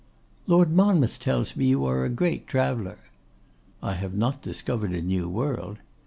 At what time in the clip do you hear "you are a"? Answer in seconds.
1.65-2.09